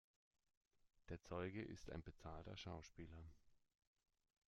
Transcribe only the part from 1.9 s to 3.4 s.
ein bezahlter Schauspieler.